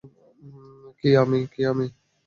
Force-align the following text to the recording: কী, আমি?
কী, 0.99 1.09
আমি? 1.21 1.39